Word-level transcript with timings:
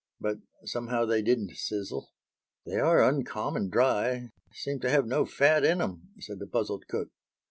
But 0.19 0.37
somehow 0.65 1.05
they 1.05 1.21
didn't 1.21 1.55
sizzle. 1.57 2.09
"They 2.65 2.77
are 2.77 3.07
uncommon 3.07 3.69
dry; 3.69 4.29
seem 4.51 4.79
to 4.79 4.89
have 4.89 5.05
no 5.05 5.27
fat 5.27 5.63
in 5.63 5.79
'em," 5.79 6.09
said 6.19 6.39
the 6.39 6.47
puzzled 6.47 6.87
cook. 6.87 7.09